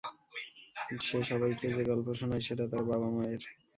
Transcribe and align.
সে 0.99 1.19
সবাইকে 1.23 1.65
যে 1.75 1.83
গল্প 1.83 2.07
শোনায় 2.19 2.43
সেটা 2.47 2.65
তার 2.71 2.83
বাবা-মায়ের। 2.89 3.41